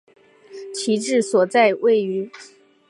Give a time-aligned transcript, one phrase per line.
[0.73, 1.47] 其治所
[1.81, 2.31] 位于。